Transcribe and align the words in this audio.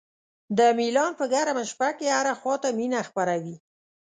د 0.57 0.59
میلان 0.77 1.11
په 1.19 1.25
ګرمه 1.33 1.63
شپه 1.71 1.89
کې 1.97 2.07
هره 2.15 2.33
خوا 2.39 2.55
ته 2.63 2.69
مینه 2.77 2.99
خپره 3.09 3.35
وي. 3.43 3.55